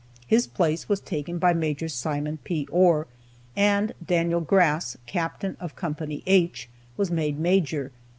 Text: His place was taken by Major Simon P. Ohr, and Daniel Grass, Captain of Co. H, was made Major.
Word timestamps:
His 0.25 0.47
place 0.47 0.89
was 0.89 0.99
taken 0.99 1.37
by 1.37 1.53
Major 1.53 1.87
Simon 1.87 2.39
P. 2.43 2.67
Ohr, 2.71 3.05
and 3.55 3.91
Daniel 4.03 4.41
Grass, 4.41 4.97
Captain 5.05 5.55
of 5.59 5.75
Co. 5.75 5.93
H, 6.25 6.67
was 6.97 7.11
made 7.11 7.37
Major. 7.37 7.91